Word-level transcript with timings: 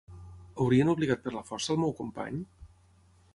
Haurien 0.63 0.89
obligat 0.93 1.21
per 1.25 1.33
la 1.35 1.43
força 1.51 1.75
el 1.75 1.79
meu 1.83 1.93
company? 2.01 2.41